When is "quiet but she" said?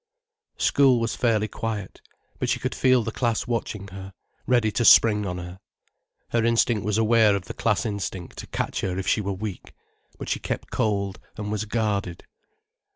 1.47-2.59